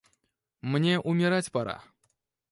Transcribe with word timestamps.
Мне 0.61 0.97
умирать 0.99 1.51
пора. 1.51 1.83